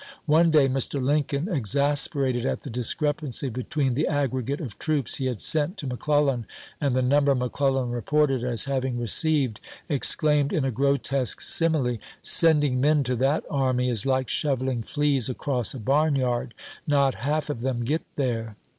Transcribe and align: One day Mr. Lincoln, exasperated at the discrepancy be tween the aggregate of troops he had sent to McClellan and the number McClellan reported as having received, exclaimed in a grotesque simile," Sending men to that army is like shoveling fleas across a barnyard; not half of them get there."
One 0.25 0.49
day 0.49 0.67
Mr. 0.67 0.99
Lincoln, 0.99 1.47
exasperated 1.47 2.43
at 2.43 2.61
the 2.61 2.71
discrepancy 2.71 3.49
be 3.49 3.61
tween 3.61 3.93
the 3.93 4.07
aggregate 4.07 4.59
of 4.59 4.79
troops 4.79 5.17
he 5.17 5.27
had 5.27 5.39
sent 5.39 5.77
to 5.77 5.85
McClellan 5.85 6.47
and 6.81 6.95
the 6.95 7.03
number 7.03 7.35
McClellan 7.35 7.91
reported 7.91 8.43
as 8.43 8.65
having 8.65 8.97
received, 8.97 9.59
exclaimed 9.89 10.51
in 10.53 10.65
a 10.65 10.71
grotesque 10.71 11.39
simile," 11.39 11.99
Sending 12.43 12.81
men 12.81 13.03
to 13.03 13.15
that 13.17 13.43
army 13.47 13.91
is 13.91 14.07
like 14.07 14.27
shoveling 14.27 14.81
fleas 14.81 15.29
across 15.29 15.75
a 15.75 15.79
barnyard; 15.79 16.55
not 16.87 17.13
half 17.13 17.51
of 17.51 17.61
them 17.61 17.81
get 17.85 18.01
there." 18.15 18.55